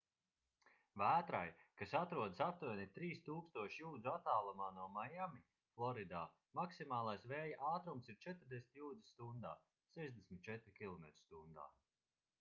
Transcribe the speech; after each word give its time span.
vētrai 0.99 1.49
kas 1.81 1.91
atrodas 1.99 2.39
aptuveni 2.45 2.85
3000 2.95 3.75
jūdžu 3.81 4.13
attālumā 4.13 4.69
no 4.79 4.87
maiami 4.95 5.43
floridā 5.75 6.21
maksimālais 6.61 7.25
vēja 7.33 7.59
ātrums 7.73 8.09
ir 8.13 8.17
40 8.29 8.79
jūdzes 8.81 9.11
stundā 9.15 9.51
64 10.01 10.73
km/h 10.81 11.69